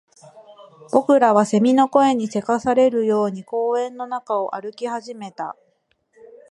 [0.91, 5.55] 僕らは蝉の声に急かされるように公園の中を歩き始めた